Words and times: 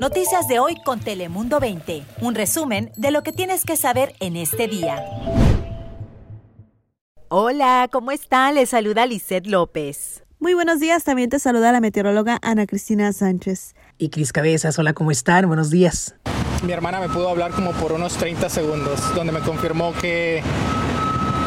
Noticias 0.00 0.46
de 0.48 0.58
hoy 0.58 0.76
con 0.84 1.00
Telemundo 1.00 1.58
20. 1.58 2.04
Un 2.20 2.34
resumen 2.34 2.92
de 2.96 3.10
lo 3.10 3.22
que 3.22 3.32
tienes 3.32 3.64
que 3.64 3.76
saber 3.76 4.14
en 4.20 4.36
este 4.36 4.68
día. 4.68 5.02
Hola, 7.28 7.88
¿cómo 7.90 8.10
está? 8.10 8.52
Le 8.52 8.66
saluda 8.66 9.06
Lisette 9.06 9.46
López. 9.46 10.22
Muy 10.38 10.54
buenos 10.54 10.80
días, 10.80 11.02
también 11.02 11.30
te 11.30 11.38
saluda 11.38 11.72
la 11.72 11.80
meteoróloga 11.80 12.38
Ana 12.42 12.66
Cristina 12.66 13.12
Sánchez. 13.12 13.74
Y 13.96 14.10
Cris 14.10 14.32
Cabezas, 14.32 14.78
hola, 14.78 14.92
¿cómo 14.92 15.10
están? 15.10 15.46
Buenos 15.46 15.70
días. 15.70 16.14
Mi 16.62 16.72
hermana 16.72 17.00
me 17.00 17.08
pudo 17.08 17.28
hablar 17.28 17.52
como 17.52 17.72
por 17.72 17.92
unos 17.92 18.14
30 18.14 18.50
segundos, 18.50 19.14
donde 19.14 19.32
me 19.32 19.40
confirmó 19.40 19.92
que 19.94 20.42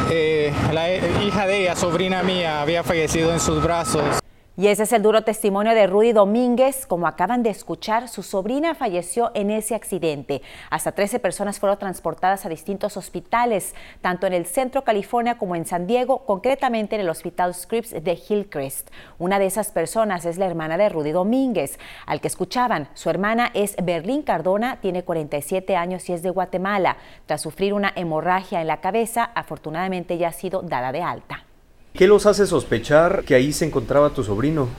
eh, 0.09 0.51
la 0.73 0.91
hija 1.23 1.45
de 1.45 1.61
ella, 1.61 1.75
sobrina 1.75 2.23
mía, 2.23 2.61
había 2.61 2.83
fallecido 2.83 3.31
en 3.31 3.39
sus 3.39 3.63
brazos. 3.63 4.18
Y 4.59 4.67
ese 4.67 4.83
es 4.83 4.91
el 4.91 5.01
duro 5.01 5.23
testimonio 5.23 5.73
de 5.73 5.87
Rudy 5.87 6.11
Domínguez. 6.11 6.85
Como 6.85 7.07
acaban 7.07 7.43
de 7.43 7.49
escuchar, 7.49 8.09
su 8.09 8.23
sobrina 8.23 8.75
falleció 8.75 9.31
en 9.33 9.51
ese 9.51 9.73
accidente. 9.73 10.41
Hasta 10.69 10.91
13 10.91 11.19
personas 11.19 11.61
fueron 11.61 11.79
transportadas 11.79 12.45
a 12.45 12.49
distintos 12.49 12.97
hospitales, 12.97 13.73
tanto 14.01 14.27
en 14.27 14.33
el 14.33 14.45
centro 14.45 14.83
California 14.83 15.37
como 15.37 15.55
en 15.55 15.65
San 15.65 15.87
Diego, 15.87 16.25
concretamente 16.25 16.95
en 16.95 17.01
el 17.03 17.09
Hospital 17.09 17.55
Scripps 17.55 18.03
de 18.03 18.19
Hillcrest. 18.27 18.89
Una 19.17 19.39
de 19.39 19.45
esas 19.45 19.71
personas 19.71 20.25
es 20.25 20.37
la 20.37 20.47
hermana 20.47 20.77
de 20.77 20.89
Rudy 20.89 21.11
Domínguez, 21.13 21.79
al 22.05 22.19
que 22.19 22.27
escuchaban. 22.27 22.89
Su 22.95 23.09
hermana 23.09 23.51
es 23.53 23.77
Berlín 23.81 24.23
Cardona, 24.23 24.81
tiene 24.81 25.05
47 25.05 25.77
años 25.77 26.09
y 26.09 26.11
es 26.11 26.21
de 26.21 26.31
Guatemala. 26.31 26.97
Tras 27.27 27.39
sufrir 27.39 27.73
una 27.73 27.93
hemorragia 27.95 28.59
en 28.59 28.67
la 28.67 28.81
cabeza, 28.81 29.31
afortunadamente 29.35 30.17
ya 30.17 30.27
ha 30.27 30.33
sido 30.33 30.63
dada 30.63 30.91
de 30.91 31.01
alta. 31.01 31.45
¿Qué 31.93 32.07
los 32.07 32.25
hace 32.25 32.45
sospechar 32.45 33.23
que 33.23 33.35
ahí 33.35 33.51
se 33.51 33.65
encontraba 33.65 34.11
tu 34.11 34.23
sobrino? 34.23 34.69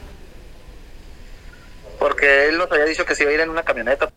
Porque 1.99 2.49
él 2.49 2.59
nos 2.59 2.71
había 2.71 2.87
dicho 2.87 3.05
que 3.05 3.15
se 3.15 3.25
iba 3.25 3.33
a 3.33 3.35
ir 3.35 3.41
en 3.41 3.51
una 3.51 3.63
camioneta. 3.63 4.11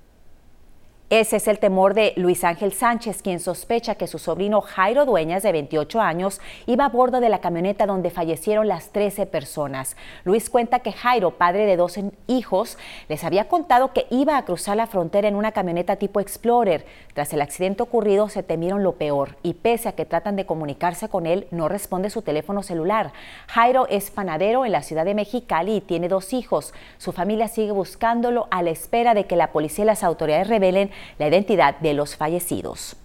Ese 1.13 1.35
es 1.35 1.47
el 1.47 1.59
temor 1.59 1.93
de 1.93 2.13
Luis 2.15 2.43
Ángel 2.43 2.73
Sánchez, 2.73 3.21
quien 3.21 3.39
sospecha 3.39 3.93
que 3.93 4.07
su 4.07 4.17
sobrino 4.17 4.61
Jairo 4.61 5.05
Dueñas, 5.05 5.43
de 5.43 5.51
28 5.51 6.01
años, 6.01 6.41
iba 6.65 6.85
a 6.85 6.89
bordo 6.89 7.19
de 7.19 7.29
la 7.29 7.37
camioneta 7.37 7.85
donde 7.85 8.09
fallecieron 8.09 8.67
las 8.67 8.89
13 8.89 9.27
personas. 9.27 9.95
Luis 10.23 10.49
cuenta 10.49 10.79
que 10.79 10.91
Jairo, 10.91 11.37
padre 11.37 11.67
de 11.67 11.77
dos 11.77 11.99
hijos, 12.25 12.79
les 13.09 13.23
había 13.23 13.47
contado 13.47 13.93
que 13.93 14.07
iba 14.09 14.39
a 14.39 14.45
cruzar 14.45 14.75
la 14.75 14.87
frontera 14.87 15.27
en 15.27 15.35
una 15.35 15.51
camioneta 15.51 15.97
tipo 15.97 16.19
Explorer. 16.19 16.83
Tras 17.13 17.31
el 17.31 17.41
accidente 17.43 17.83
ocurrido, 17.83 18.27
se 18.27 18.41
temieron 18.41 18.81
lo 18.81 18.93
peor 18.93 19.37
y 19.43 19.53
pese 19.53 19.89
a 19.89 19.91
que 19.91 20.05
tratan 20.05 20.35
de 20.35 20.47
comunicarse 20.47 21.09
con 21.09 21.27
él, 21.27 21.45
no 21.51 21.69
responde 21.69 22.09
su 22.09 22.23
teléfono 22.23 22.63
celular. 22.63 23.13
Jairo 23.49 23.85
es 23.87 24.09
panadero 24.09 24.65
en 24.65 24.71
la 24.71 24.81
ciudad 24.81 25.05
de 25.05 25.13
Mexicali 25.13 25.75
y 25.75 25.81
tiene 25.81 26.07
dos 26.07 26.33
hijos. 26.33 26.73
Su 26.97 27.11
familia 27.11 27.49
sigue 27.49 27.71
buscándolo 27.71 28.47
a 28.49 28.63
la 28.63 28.71
espera 28.71 29.13
de 29.13 29.27
que 29.27 29.35
la 29.35 29.51
policía 29.51 29.83
y 29.83 29.85
las 29.85 30.03
autoridades 30.03 30.47
revelen 30.47 30.89
la 31.19 31.27
identidad 31.27 31.77
de 31.79 31.93
los 31.93 32.15
fallecidos. 32.15 32.95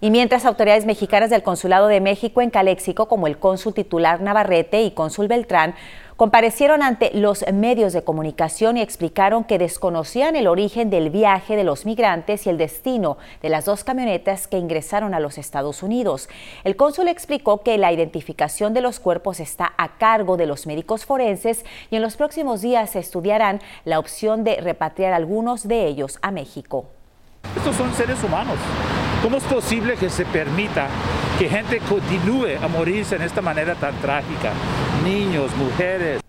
Y 0.00 0.10
mientras 0.10 0.44
autoridades 0.44 0.84
mexicanas 0.84 1.30
del 1.30 1.42
Consulado 1.42 1.88
de 1.88 2.00
México 2.00 2.42
en 2.42 2.50
Caléxico, 2.50 3.08
como 3.08 3.26
el 3.26 3.38
cónsul 3.38 3.72
titular 3.72 4.20
Navarrete 4.20 4.82
y 4.82 4.90
cónsul 4.90 5.28
Beltrán, 5.28 5.74
comparecieron 6.16 6.82
ante 6.82 7.10
los 7.14 7.44
medios 7.52 7.92
de 7.92 8.04
comunicación 8.04 8.76
y 8.76 8.82
explicaron 8.82 9.44
que 9.44 9.58
desconocían 9.58 10.36
el 10.36 10.46
origen 10.46 10.90
del 10.90 11.10
viaje 11.10 11.56
de 11.56 11.64
los 11.64 11.86
migrantes 11.86 12.46
y 12.46 12.50
el 12.50 12.58
destino 12.58 13.16
de 13.40 13.48
las 13.48 13.64
dos 13.64 13.82
camionetas 13.82 14.46
que 14.46 14.58
ingresaron 14.58 15.14
a 15.14 15.20
los 15.20 15.38
Estados 15.38 15.82
Unidos. 15.82 16.28
El 16.64 16.76
cónsul 16.76 17.08
explicó 17.08 17.62
que 17.62 17.78
la 17.78 17.92
identificación 17.92 18.74
de 18.74 18.82
los 18.82 19.00
cuerpos 19.00 19.40
está 19.40 19.72
a 19.76 19.96
cargo 19.96 20.36
de 20.36 20.46
los 20.46 20.66
médicos 20.66 21.04
forenses 21.04 21.64
y 21.90 21.96
en 21.96 22.02
los 22.02 22.16
próximos 22.16 22.60
días 22.60 22.90
se 22.90 22.98
estudiarán 22.98 23.60
la 23.84 23.98
opción 23.98 24.44
de 24.44 24.60
repatriar 24.60 25.14
algunos 25.14 25.66
de 25.66 25.86
ellos 25.86 26.18
a 26.20 26.30
México. 26.30 26.90
Estos 27.56 27.76
son 27.76 27.94
seres 27.94 28.22
humanos. 28.22 28.56
¿Cómo 29.22 29.36
es 29.36 29.44
posible 29.44 29.96
que 29.96 30.10
se 30.10 30.24
permita 30.26 30.88
que 31.38 31.48
gente 31.48 31.78
continúe 31.88 32.56
a 32.62 32.68
morirse 32.68 33.16
en 33.16 33.22
esta 33.22 33.40
manera 33.40 33.74
tan 33.74 33.94
trágica? 34.00 34.52
Niños, 35.04 35.54
mujeres. 35.56 36.20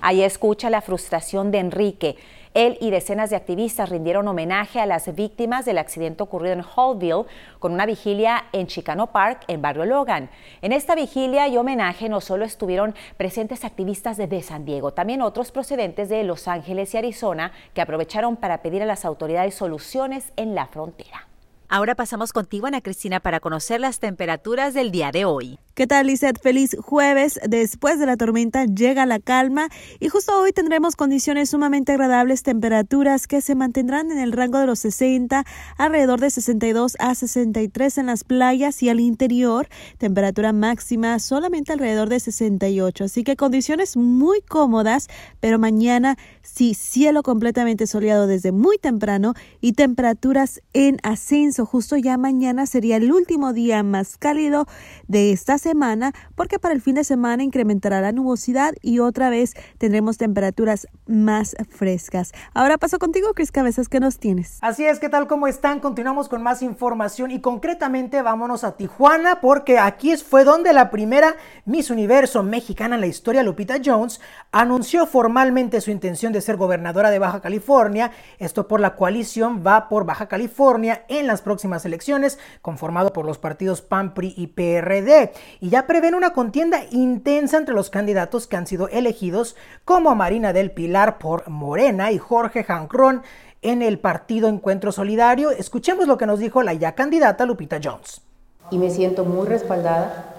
Ahí 0.00 0.22
escucha 0.22 0.70
la 0.70 0.80
frustración 0.80 1.50
de 1.50 1.58
Enrique. 1.58 2.16
Él 2.52 2.78
y 2.80 2.90
decenas 2.90 3.30
de 3.30 3.36
activistas 3.36 3.90
rindieron 3.90 4.26
homenaje 4.26 4.80
a 4.80 4.86
las 4.86 5.14
víctimas 5.14 5.64
del 5.64 5.78
accidente 5.78 6.24
ocurrido 6.24 6.54
en 6.54 6.62
Hallville 6.62 7.26
con 7.60 7.72
una 7.72 7.86
vigilia 7.86 8.46
en 8.52 8.66
Chicano 8.66 9.12
Park, 9.12 9.44
en 9.46 9.62
Barrio 9.62 9.84
Logan. 9.84 10.30
En 10.60 10.72
esta 10.72 10.96
vigilia 10.96 11.46
y 11.46 11.56
homenaje 11.56 12.08
no 12.08 12.20
solo 12.20 12.44
estuvieron 12.44 12.96
presentes 13.16 13.64
activistas 13.64 14.16
de 14.16 14.42
San 14.42 14.64
Diego, 14.64 14.92
también 14.92 15.22
otros 15.22 15.52
procedentes 15.52 16.08
de 16.08 16.24
Los 16.24 16.48
Ángeles 16.48 16.92
y 16.92 16.98
Arizona 16.98 17.52
que 17.72 17.82
aprovecharon 17.82 18.36
para 18.36 18.62
pedir 18.62 18.82
a 18.82 18.86
las 18.86 19.04
autoridades 19.04 19.54
soluciones 19.54 20.32
en 20.34 20.56
la 20.56 20.66
frontera. 20.66 21.28
Ahora 21.68 21.94
pasamos 21.94 22.32
contigo, 22.32 22.66
Ana 22.66 22.80
Cristina, 22.80 23.20
para 23.20 23.38
conocer 23.38 23.80
las 23.80 24.00
temperaturas 24.00 24.74
del 24.74 24.90
día 24.90 25.12
de 25.12 25.24
hoy. 25.24 25.60
¿Qué 25.74 25.86
tal, 25.86 26.08
Lizeth? 26.08 26.42
Feliz 26.42 26.76
jueves. 26.80 27.38
Después 27.48 28.00
de 28.00 28.06
la 28.06 28.16
tormenta 28.16 28.64
llega 28.64 29.06
la 29.06 29.20
calma 29.20 29.68
y 30.00 30.08
justo 30.08 30.36
hoy 30.38 30.52
tendremos 30.52 30.96
condiciones 30.96 31.50
sumamente 31.50 31.92
agradables, 31.92 32.42
temperaturas 32.42 33.28
que 33.28 33.40
se 33.40 33.54
mantendrán 33.54 34.10
en 34.10 34.18
el 34.18 34.32
rango 34.32 34.58
de 34.58 34.66
los 34.66 34.80
60, 34.80 35.44
alrededor 35.78 36.18
de 36.18 36.30
62 36.30 36.96
a 36.98 37.14
63 37.14 37.98
en 37.98 38.06
las 38.06 38.24
playas 38.24 38.82
y 38.82 38.88
al 38.88 38.98
interior, 38.98 39.68
temperatura 39.96 40.52
máxima 40.52 41.20
solamente 41.20 41.72
alrededor 41.72 42.08
de 42.08 42.18
68. 42.18 43.04
Así 43.04 43.22
que 43.22 43.36
condiciones 43.36 43.96
muy 43.96 44.42
cómodas, 44.42 45.06
pero 45.38 45.60
mañana 45.60 46.18
sí, 46.42 46.74
cielo 46.74 47.22
completamente 47.22 47.86
soleado 47.86 48.26
desde 48.26 48.50
muy 48.50 48.76
temprano 48.78 49.34
y 49.60 49.74
temperaturas 49.74 50.62
en 50.72 50.96
ascenso. 51.04 51.64
Justo 51.64 51.96
ya 51.96 52.18
mañana 52.18 52.66
sería 52.66 52.96
el 52.96 53.12
último 53.12 53.52
día 53.52 53.84
más 53.84 54.16
cálido 54.18 54.66
de 55.06 55.30
esta 55.30 55.59
semana 55.60 56.12
porque 56.34 56.58
para 56.58 56.74
el 56.74 56.80
fin 56.80 56.96
de 56.96 57.04
semana 57.04 57.44
incrementará 57.44 58.00
la 58.00 58.10
nubosidad 58.10 58.74
y 58.82 58.98
otra 58.98 59.30
vez 59.30 59.54
tendremos 59.78 60.18
temperaturas 60.18 60.88
más 61.06 61.54
frescas. 61.68 62.32
Ahora 62.52 62.78
paso 62.78 62.98
contigo, 62.98 63.32
Cris 63.34 63.52
Cabezas, 63.52 63.88
¿qué 63.88 64.00
nos 64.00 64.18
tienes? 64.18 64.58
Así 64.60 64.84
es, 64.84 64.98
¿qué 64.98 65.08
tal? 65.08 65.28
¿Cómo 65.28 65.46
están? 65.46 65.78
Continuamos 65.78 66.28
con 66.28 66.42
más 66.42 66.62
información 66.62 67.30
y 67.30 67.40
concretamente 67.40 68.22
vámonos 68.22 68.64
a 68.64 68.76
Tijuana 68.76 69.40
porque 69.40 69.78
aquí 69.78 70.16
fue 70.16 70.42
donde 70.42 70.72
la 70.72 70.90
primera 70.90 71.36
Miss 71.64 71.90
Universo 71.90 72.42
mexicana 72.42 72.96
en 72.96 73.02
la 73.02 73.06
historia, 73.06 73.42
Lupita 73.42 73.76
Jones, 73.84 74.20
anunció 74.50 75.06
formalmente 75.06 75.80
su 75.80 75.90
intención 75.90 76.32
de 76.32 76.40
ser 76.40 76.56
gobernadora 76.56 77.10
de 77.10 77.18
Baja 77.18 77.40
California, 77.40 78.10
esto 78.38 78.66
por 78.66 78.80
la 78.80 78.96
coalición 78.96 79.62
Va 79.64 79.88
por 79.88 80.04
Baja 80.04 80.26
California 80.26 81.04
en 81.08 81.26
las 81.26 81.42
próximas 81.42 81.84
elecciones, 81.84 82.38
conformado 82.62 83.12
por 83.12 83.26
los 83.26 83.38
partidos 83.38 83.82
PAN, 83.82 84.14
PRI 84.14 84.34
y 84.36 84.46
PRD 84.48 85.32
y 85.58 85.70
ya 85.70 85.86
prevén 85.86 86.14
una 86.14 86.32
contienda 86.32 86.82
intensa 86.90 87.56
entre 87.56 87.74
los 87.74 87.90
candidatos 87.90 88.46
que 88.46 88.56
han 88.56 88.66
sido 88.66 88.88
elegidos 88.88 89.56
como 89.84 90.14
Marina 90.14 90.52
del 90.52 90.70
Pilar 90.70 91.18
por 91.18 91.48
Morena 91.48 92.12
y 92.12 92.18
Jorge 92.18 92.64
Jancrón 92.64 93.22
en 93.62 93.82
el 93.82 93.98
partido 93.98 94.48
Encuentro 94.48 94.92
Solidario. 94.92 95.50
Escuchemos 95.50 96.06
lo 96.06 96.18
que 96.18 96.26
nos 96.26 96.38
dijo 96.38 96.62
la 96.62 96.74
ya 96.74 96.94
candidata 96.94 97.46
Lupita 97.46 97.80
Jones. 97.82 98.22
Y 98.70 98.78
me 98.78 98.90
siento 98.90 99.24
muy 99.24 99.46
respaldada 99.46 100.34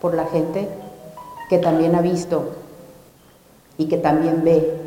por 0.00 0.14
la 0.14 0.26
gente 0.26 0.68
que 1.48 1.58
también 1.58 1.94
ha 1.94 2.00
visto 2.00 2.56
y 3.78 3.88
que 3.88 3.98
también 3.98 4.42
ve 4.44 4.86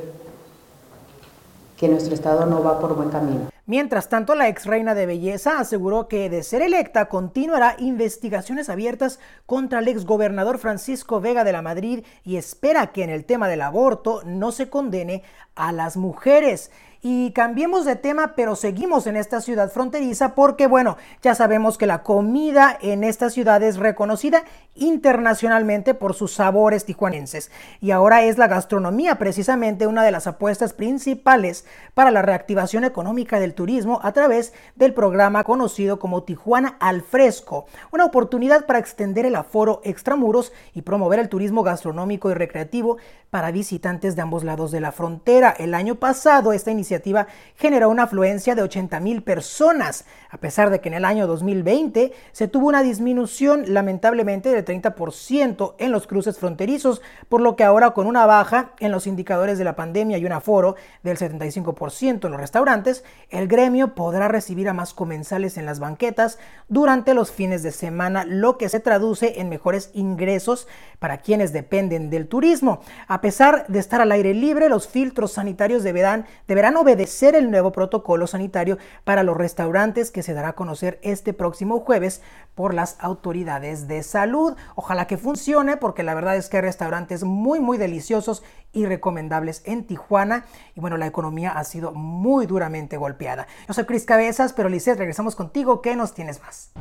que 1.77 1.87
nuestro 1.87 2.13
Estado 2.13 2.45
no 2.45 2.63
va 2.63 2.79
por 2.79 2.95
buen 2.95 3.09
camino. 3.09 3.49
Mientras 3.69 4.09
tanto, 4.09 4.33
la 4.33 4.47
ex 4.47 4.65
reina 4.65 4.95
de 4.95 5.05
belleza 5.05 5.59
aseguró 5.59 6.07
que 6.07 6.27
de 6.27 6.41
ser 6.41 6.63
electa 6.63 7.05
continuará 7.05 7.75
investigaciones 7.77 8.67
abiertas 8.67 9.19
contra 9.45 9.77
el 9.77 9.87
ex 9.87 10.05
gobernador 10.05 10.57
Francisco 10.57 11.21
Vega 11.21 11.43
de 11.43 11.51
la 11.51 11.61
Madrid 11.61 12.03
y 12.23 12.37
espera 12.37 12.87
que 12.87 13.03
en 13.03 13.11
el 13.11 13.25
tema 13.25 13.47
del 13.47 13.61
aborto 13.61 14.23
no 14.25 14.51
se 14.51 14.71
condene 14.71 15.21
a 15.53 15.71
las 15.71 15.97
mujeres. 15.97 16.71
Y 17.01 17.31
cambiemos 17.31 17.85
de 17.85 17.95
tema, 17.95 18.33
pero 18.35 18.57
seguimos 18.57 19.07
en 19.07 19.15
esta 19.15 19.39
ciudad 19.39 19.71
fronteriza 19.71 20.35
porque, 20.35 20.67
bueno, 20.67 20.97
ya 21.21 21.33
sabemos 21.33 21.77
que 21.77 21.85
la 21.85 22.03
comida 22.03 22.77
en 22.81 23.05
esta 23.05 23.29
ciudad 23.29 23.63
es 23.63 23.77
reconocida 23.77 24.43
internacionalmente 24.75 25.93
por 25.93 26.13
sus 26.13 26.33
sabores 26.33 26.83
tijuanenses. 26.83 27.51
Y 27.79 27.91
ahora 27.91 28.23
es 28.23 28.37
la 28.37 28.49
gastronomía 28.49 29.17
precisamente 29.17 29.87
una 29.87 30.03
de 30.03 30.11
las 30.11 30.27
apuestas 30.27 30.73
principales 30.73 31.65
para 31.93 32.11
la 32.11 32.21
reactivación 32.21 32.83
económica 32.83 33.39
del 33.39 33.53
turismo 33.53 34.01
a 34.03 34.11
través 34.11 34.51
del 34.75 34.93
programa 34.93 35.45
conocido 35.45 35.99
como 35.99 36.23
Tijuana 36.23 36.75
al 36.81 37.01
Fresco, 37.01 37.65
una 37.93 38.05
oportunidad 38.05 38.65
para 38.65 38.79
extender 38.79 39.25
el 39.25 39.35
aforo 39.35 39.79
extramuros 39.85 40.51
y 40.73 40.81
promover 40.81 41.19
el 41.19 41.29
turismo 41.29 41.63
gastronómico 41.63 42.29
y 42.29 42.33
recreativo 42.33 42.97
para 43.29 43.51
visitantes 43.51 44.17
de 44.17 44.21
ambos 44.21 44.43
lados 44.43 44.71
de 44.71 44.81
la 44.81 44.91
frontera. 44.91 45.53
El 45.57 45.73
año 45.73 45.95
pasado 45.95 46.51
esta 46.51 46.71
iniciativa 46.71 46.88
iniciativa 46.89 47.27
generó 47.55 47.89
una 47.89 48.03
afluencia 48.03 48.55
de 48.55 48.63
80 48.63 48.99
mil 48.99 49.21
personas, 49.21 50.05
a 50.29 50.37
pesar 50.37 50.69
de 50.71 50.79
que 50.79 50.89
en 50.89 50.95
el 50.95 51.05
año 51.05 51.27
2020 51.27 52.13
se 52.31 52.47
tuvo 52.47 52.67
una 52.67 52.81
disminución 52.81 53.63
lamentablemente 53.67 54.49
del 54.49 54.65
30% 54.65 55.75
en 55.77 55.91
los 55.91 56.07
cruces 56.07 56.39
fronterizos, 56.39 57.01
por 57.27 57.41
lo 57.41 57.55
que 57.55 57.63
ahora 57.63 57.91
con 57.91 58.07
una 58.07 58.25
baja 58.25 58.71
en 58.79 58.91
los 58.91 59.05
indicadores 59.05 59.57
de 59.57 59.63
la 59.63 59.75
pandemia 59.75 60.17
y 60.17 60.25
un 60.25 60.31
aforo 60.31 60.75
del 61.03 61.17
75% 61.17 62.25
en 62.25 62.31
los 62.31 62.39
restaurantes, 62.39 63.03
el 63.29 63.47
gremio 63.47 63.93
podrá 63.93 64.27
recibir 64.27 64.67
a 64.67 64.73
más 64.73 64.93
comensales 64.93 65.57
en 65.57 65.65
las 65.65 65.79
banquetas 65.79 66.39
durante 66.67 67.13
los 67.13 67.31
fines 67.31 67.61
de 67.61 67.71
semana, 67.71 68.25
lo 68.25 68.57
que 68.57 68.69
se 68.69 68.79
traduce 68.79 69.39
en 69.39 69.49
mejores 69.49 69.91
ingresos 69.93 70.67
para 70.97 71.17
quienes 71.17 71.53
dependen 71.53 72.09
del 72.09 72.27
turismo. 72.27 72.81
A 73.07 73.21
pesar 73.21 73.65
de 73.67 73.79
estar 73.79 74.01
al 74.01 74.11
aire 74.11 74.33
libre, 74.33 74.69
los 74.69 74.87
filtros 74.87 75.33
sanitarios 75.33 75.83
deberán, 75.83 76.25
deberán 76.47 76.77
obedecer 76.79 77.35
el 77.35 77.51
nuevo 77.51 77.71
protocolo 77.71 78.27
sanitario 78.27 78.77
para 79.03 79.23
los 79.23 79.37
restaurantes 79.37 80.11
que 80.11 80.23
se 80.23 80.33
dará 80.33 80.49
a 80.49 80.55
conocer 80.55 80.99
este 81.03 81.33
próximo 81.33 81.79
jueves 81.79 82.21
por 82.55 82.73
las 82.73 82.97
autoridades 82.99 83.87
de 83.87 84.03
salud. 84.03 84.55
Ojalá 84.75 85.07
que 85.07 85.17
funcione 85.17 85.77
porque 85.77 86.03
la 86.03 86.13
verdad 86.13 86.35
es 86.35 86.49
que 86.49 86.57
hay 86.57 86.63
restaurantes 86.63 87.23
muy 87.23 87.59
muy 87.59 87.77
deliciosos 87.77 88.43
y 88.71 88.85
recomendables 88.85 89.61
en 89.65 89.85
Tijuana 89.85 90.45
y 90.75 90.79
bueno, 90.79 90.97
la 90.97 91.07
economía 91.07 91.51
ha 91.51 91.63
sido 91.63 91.91
muy 91.91 92.45
duramente 92.45 92.97
golpeada. 92.97 93.47
Yo 93.67 93.73
soy 93.73 93.85
Cris 93.85 94.05
Cabezas, 94.05 94.53
pero 94.53 94.69
Lizeth, 94.69 94.97
regresamos 94.97 95.35
contigo. 95.35 95.81
¿Qué 95.81 95.95
nos 95.95 96.13
tienes 96.13 96.41
más? 96.41 96.71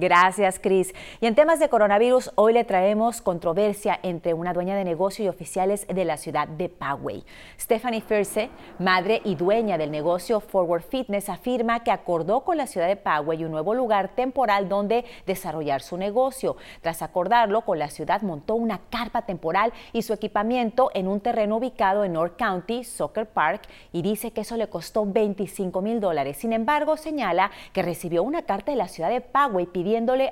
Gracias, 0.00 0.60
Cris. 0.60 0.94
Y 1.20 1.26
en 1.26 1.34
temas 1.34 1.58
de 1.58 1.68
coronavirus, 1.68 2.30
hoy 2.36 2.52
le 2.52 2.62
traemos 2.62 3.20
controversia 3.20 3.98
entre 4.04 4.32
una 4.32 4.52
dueña 4.52 4.76
de 4.76 4.84
negocio 4.84 5.24
y 5.24 5.28
oficiales 5.28 5.88
de 5.88 6.04
la 6.04 6.16
ciudad 6.16 6.46
de 6.46 6.68
Poway. 6.68 7.24
Stephanie 7.58 8.00
Fierce, 8.00 8.48
madre 8.78 9.20
y 9.24 9.34
dueña 9.34 9.76
del 9.76 9.90
negocio 9.90 10.38
Forward 10.38 10.84
Fitness, 10.84 11.28
afirma 11.28 11.82
que 11.82 11.90
acordó 11.90 12.44
con 12.44 12.56
la 12.56 12.68
ciudad 12.68 12.86
de 12.86 12.94
Poway 12.94 13.42
un 13.42 13.50
nuevo 13.50 13.74
lugar 13.74 14.10
temporal 14.14 14.68
donde 14.68 15.04
desarrollar 15.26 15.82
su 15.82 15.96
negocio. 15.96 16.56
Tras 16.80 17.02
acordarlo 17.02 17.62
con 17.62 17.80
la 17.80 17.90
ciudad, 17.90 18.22
montó 18.22 18.54
una 18.54 18.78
carpa 18.90 19.22
temporal 19.22 19.72
y 19.92 20.02
su 20.02 20.12
equipamiento 20.12 20.92
en 20.94 21.08
un 21.08 21.18
terreno 21.18 21.56
ubicado 21.56 22.04
en 22.04 22.12
North 22.12 22.36
County 22.38 22.84
Soccer 22.84 23.26
Park 23.26 23.62
y 23.92 24.02
dice 24.02 24.30
que 24.30 24.42
eso 24.42 24.56
le 24.56 24.68
costó 24.68 25.04
25 25.04 25.82
mil 25.82 25.98
dólares. 25.98 26.36
Sin 26.36 26.52
embargo, 26.52 26.96
señala 26.96 27.50
que 27.72 27.82
recibió 27.82 28.22
una 28.22 28.42
carta 28.42 28.70
de 28.70 28.78
la 28.78 28.86
ciudad 28.86 29.10
de 29.10 29.20
Poway 29.20 29.66
pidiendo 29.66 29.87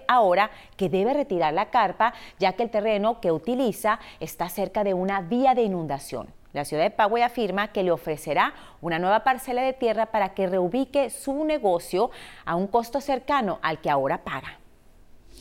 ahora 0.09 0.51
que 0.77 0.89
debe 0.89 1.15
retirar 1.15 1.55
la 1.55 1.71
carpa, 1.71 2.15
ya 2.39 2.53
que 2.53 2.65
el 2.65 2.71
terreno 2.71 3.21
que 3.21 3.33
utiliza 3.33 3.99
está 4.21 4.49
cerca 4.49 4.85
de 4.85 4.95
una 4.95 5.21
vía 5.21 5.55
de 5.55 5.63
inundación. 5.63 6.29
La 6.53 6.65
ciudad 6.65 6.85
de 6.85 6.91
Poway 6.91 7.23
afirma 7.23 7.69
que 7.69 7.83
le 7.83 7.91
ofrecerá 7.91 8.55
una 8.81 8.99
nueva 8.99 9.25
parcela 9.25 9.63
de 9.63 9.75
tierra 9.75 10.07
para 10.07 10.31
que 10.31 10.47
reubique 10.47 11.11
su 11.11 11.45
negocio 11.45 12.11
a 12.47 12.57
un 12.57 12.67
costo 12.67 13.01
cercano 13.01 13.59
al 13.63 13.81
que 13.81 13.91
ahora 13.91 14.25
paga. 14.25 14.59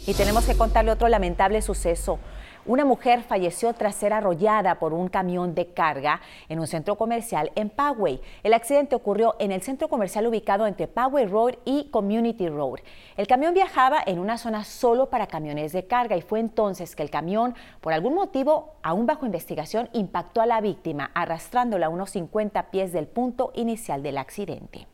Y 0.07 0.13
tenemos 0.13 0.45
que 0.45 0.57
contarle 0.57 0.91
otro 0.91 1.07
lamentable 1.07 1.61
suceso. 1.61 2.19
Una 2.67 2.83
mujer 2.83 3.21
falleció 3.21 3.73
tras 3.73 3.93
ser 3.93 4.11
arrollada 4.11 4.79
por 4.79 4.91
un 4.95 5.07
camión 5.07 5.53
de 5.53 5.67
carga 5.67 6.19
en 6.49 6.59
un 6.59 6.65
centro 6.65 6.95
comercial 6.95 7.51
en 7.53 7.69
Poway. 7.69 8.19
El 8.41 8.55
accidente 8.55 8.95
ocurrió 8.95 9.35
en 9.37 9.51
el 9.51 9.61
centro 9.61 9.87
comercial 9.87 10.25
ubicado 10.25 10.65
entre 10.65 10.87
Poway 10.87 11.27
Road 11.27 11.53
y 11.63 11.91
Community 11.91 12.49
Road. 12.49 12.79
El 13.17 13.27
camión 13.27 13.53
viajaba 13.53 13.99
en 14.03 14.17
una 14.17 14.39
zona 14.39 14.63
solo 14.63 15.11
para 15.11 15.27
camiones 15.27 15.73
de 15.73 15.85
carga 15.85 16.17
y 16.17 16.23
fue 16.23 16.39
entonces 16.39 16.95
que 16.95 17.03
el 17.03 17.11
camión, 17.11 17.53
por 17.81 17.93
algún 17.93 18.15
motivo 18.15 18.73
aún 18.81 19.05
bajo 19.05 19.27
investigación, 19.27 19.87
impactó 19.93 20.41
a 20.41 20.47
la 20.47 20.59
víctima, 20.59 21.11
arrastrándola 21.13 21.85
a 21.85 21.89
unos 21.89 22.09
50 22.09 22.71
pies 22.71 22.91
del 22.91 23.05
punto 23.05 23.51
inicial 23.53 24.01
del 24.01 24.17
accidente. 24.17 24.87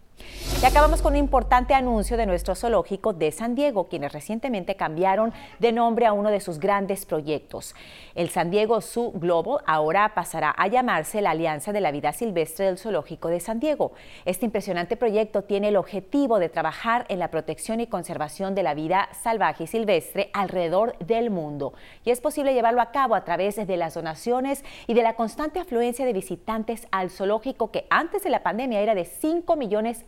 Y 0.61 0.65
acabamos 0.65 1.01
con 1.01 1.13
un 1.13 1.17
importante 1.17 1.73
anuncio 1.73 2.17
de 2.17 2.27
nuestro 2.27 2.53
zoológico 2.53 3.13
de 3.13 3.31
San 3.31 3.55
Diego, 3.55 3.87
quienes 3.87 4.13
recientemente 4.13 4.75
cambiaron 4.75 5.33
de 5.57 5.71
nombre 5.71 6.05
a 6.05 6.13
uno 6.13 6.29
de 6.29 6.39
sus 6.39 6.59
grandes 6.59 7.07
proyectos. 7.07 7.73
El 8.13 8.29
San 8.29 8.51
Diego 8.51 8.79
Zoo 8.79 9.11
Global 9.11 9.63
ahora 9.65 10.13
pasará 10.13 10.53
a 10.55 10.67
llamarse 10.67 11.19
la 11.19 11.31
Alianza 11.31 11.73
de 11.73 11.81
la 11.81 11.89
Vida 11.89 12.13
Silvestre 12.13 12.67
del 12.67 12.77
Zoológico 12.77 13.29
de 13.29 13.39
San 13.39 13.59
Diego. 13.59 13.93
Este 14.25 14.45
impresionante 14.45 14.97
proyecto 14.97 15.41
tiene 15.45 15.69
el 15.69 15.77
objetivo 15.77 16.37
de 16.37 16.49
trabajar 16.49 17.07
en 17.09 17.17
la 17.17 17.31
protección 17.31 17.79
y 17.79 17.87
conservación 17.87 18.53
de 18.53 18.61
la 18.61 18.75
vida 18.75 19.09
salvaje 19.23 19.63
y 19.63 19.67
silvestre 19.67 20.29
alrededor 20.31 20.95
del 20.99 21.31
mundo. 21.31 21.73
Y 22.05 22.11
es 22.11 22.21
posible 22.21 22.53
llevarlo 22.53 22.81
a 22.81 22.91
cabo 22.91 23.15
a 23.15 23.23
través 23.23 23.55
de 23.55 23.77
las 23.77 23.95
donaciones 23.95 24.63
y 24.85 24.93
de 24.93 25.01
la 25.01 25.15
constante 25.15 25.59
afluencia 25.59 26.05
de 26.05 26.13
visitantes 26.13 26.87
al 26.91 27.09
zoológico 27.09 27.71
que 27.71 27.87
antes 27.89 28.23
de 28.23 28.29
la 28.29 28.43
pandemia 28.43 28.79
era 28.79 28.93
de 28.93 29.05
5 29.05 29.55
millones 29.55 30.05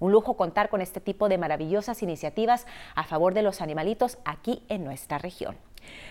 Un 0.00 0.12
lujo 0.12 0.36
contar 0.36 0.68
con 0.68 0.80
este 0.80 1.00
tipo 1.00 1.28
de 1.28 1.38
maravillosas 1.38 2.02
iniciativas 2.02 2.66
a 2.94 3.04
favor 3.04 3.34
de 3.34 3.42
los 3.42 3.60
animalitos 3.60 4.18
aquí 4.24 4.62
en 4.68 4.84
nuestra 4.84 5.18
región. 5.18 5.56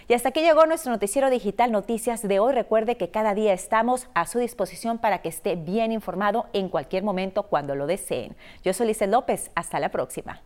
Y 0.07 0.13
hasta 0.13 0.29
aquí 0.29 0.41
llegó 0.41 0.65
nuestro 0.65 0.91
noticiero 0.91 1.29
digital 1.29 1.71
Noticias 1.71 2.21
de 2.21 2.39
hoy. 2.39 2.53
Recuerde 2.53 2.97
que 2.97 3.09
cada 3.09 3.33
día 3.33 3.53
estamos 3.53 4.07
a 4.13 4.27
su 4.27 4.39
disposición 4.39 4.97
para 4.97 5.21
que 5.21 5.29
esté 5.29 5.55
bien 5.55 5.91
informado 5.91 6.47
en 6.53 6.69
cualquier 6.69 7.03
momento 7.03 7.43
cuando 7.43 7.75
lo 7.75 7.87
deseen. 7.87 8.35
Yo 8.63 8.73
soy 8.73 8.87
Lice 8.87 9.07
López. 9.07 9.51
Hasta 9.55 9.79
la 9.79 9.89
próxima. 9.89 10.41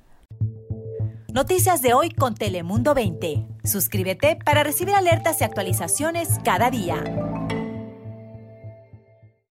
Noticias 1.33 1.81
de 1.81 1.94
hoy 1.94 2.09
con 2.09 2.35
Telemundo 2.35 2.94
20. 2.94 3.45
Suscríbete 3.63 4.38
para 4.44 4.63
recibir 4.63 4.95
alertas 4.95 5.41
y 5.41 5.44
actualizaciones 5.44 6.39
cada 6.44 6.71
día. 6.71 7.03